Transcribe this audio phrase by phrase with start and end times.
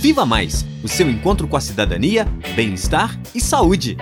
[0.00, 2.24] Viva Mais o seu encontro com a cidadania,
[2.56, 3.98] bem-estar e saúde.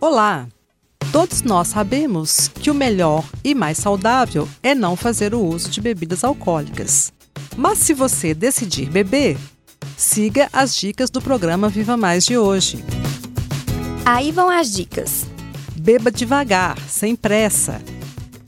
[0.00, 0.48] Olá!
[1.12, 5.82] Todos nós sabemos que o melhor e mais saudável é não fazer o uso de
[5.82, 7.12] bebidas alcoólicas.
[7.58, 9.36] Mas se você decidir beber,
[9.98, 12.82] siga as dicas do programa Viva Mais de hoje.
[14.06, 15.26] Aí vão as dicas.
[15.76, 17.82] Beba devagar, sem pressa.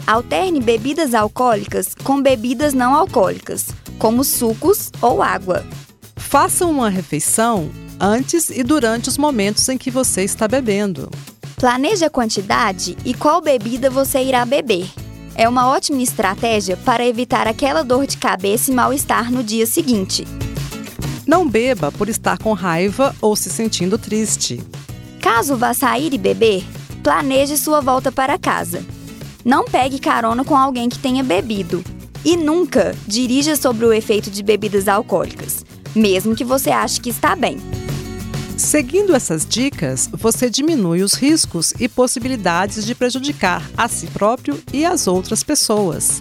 [0.06, 3.68] Alterne bebidas alcoólicas com bebidas não alcoólicas,
[3.98, 5.64] como sucos ou água.
[6.16, 11.10] Faça uma refeição antes e durante os momentos em que você está bebendo.
[11.56, 14.90] Planeje a quantidade e qual bebida você irá beber.
[15.34, 20.24] É uma ótima estratégia para evitar aquela dor de cabeça e mal-estar no dia seguinte.
[21.26, 24.62] Não beba por estar com raiva ou se sentindo triste.
[25.20, 26.64] Caso vá sair e beber,
[27.02, 28.84] planeje sua volta para casa.
[29.44, 31.84] Não pegue carona com alguém que tenha bebido.
[32.24, 37.34] E nunca dirija sobre o efeito de bebidas alcoólicas, mesmo que você ache que está
[37.34, 37.56] bem.
[38.58, 44.84] Seguindo essas dicas, você diminui os riscos e possibilidades de prejudicar a si próprio e
[44.84, 46.20] as outras pessoas.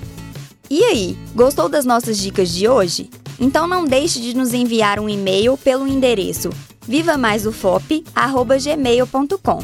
[0.69, 3.09] E aí, gostou das nossas dicas de hoje?
[3.37, 6.49] Então não deixe de nos enviar um e-mail pelo endereço
[6.87, 9.63] vivamaisufop@gmail.com.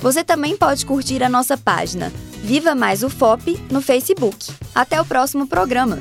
[0.00, 2.12] Você também pode curtir a nossa página
[2.46, 4.36] Viva Mais UFOP no Facebook.
[4.72, 5.98] Até o próximo programa.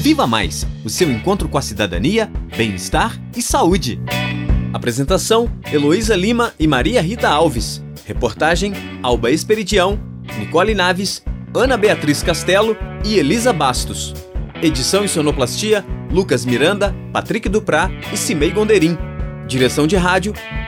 [0.00, 3.98] Viva Mais o seu encontro com a cidadania, bem-estar e saúde.
[4.70, 7.82] Apresentação: Heloísa Lima e Maria Rita Alves.
[8.04, 9.98] Reportagem: Alba Esperidião,
[10.38, 14.14] Nicole Naves, Ana Beatriz Castelo e Elisa Bastos.
[14.60, 18.98] Edição e sonoplastia: Lucas Miranda, Patrick Duprá e Cimei Gonderim.
[19.48, 20.34] Direção de rádio: